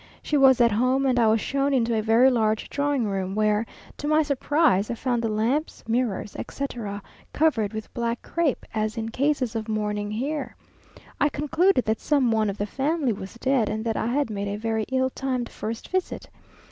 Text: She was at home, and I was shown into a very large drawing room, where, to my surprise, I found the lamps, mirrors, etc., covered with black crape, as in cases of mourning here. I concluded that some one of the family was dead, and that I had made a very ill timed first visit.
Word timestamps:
She 0.23 0.35
was 0.35 0.59
at 0.59 0.71
home, 0.71 1.05
and 1.05 1.19
I 1.19 1.27
was 1.27 1.39
shown 1.39 1.75
into 1.75 1.95
a 1.95 2.01
very 2.01 2.31
large 2.31 2.69
drawing 2.71 3.05
room, 3.05 3.35
where, 3.35 3.67
to 3.97 4.07
my 4.07 4.23
surprise, 4.23 4.89
I 4.89 4.95
found 4.95 5.21
the 5.21 5.29
lamps, 5.29 5.83
mirrors, 5.87 6.35
etc., 6.37 7.03
covered 7.33 7.71
with 7.71 7.93
black 7.93 8.23
crape, 8.23 8.65
as 8.73 8.97
in 8.97 9.09
cases 9.09 9.55
of 9.55 9.69
mourning 9.69 10.09
here. 10.09 10.55
I 11.19 11.29
concluded 11.29 11.85
that 11.85 11.99
some 11.99 12.31
one 12.31 12.49
of 12.49 12.57
the 12.57 12.65
family 12.65 13.13
was 13.13 13.35
dead, 13.35 13.69
and 13.69 13.85
that 13.85 13.95
I 13.95 14.07
had 14.07 14.31
made 14.31 14.47
a 14.47 14.57
very 14.57 14.85
ill 14.91 15.11
timed 15.11 15.49
first 15.49 15.87
visit. 15.89 16.27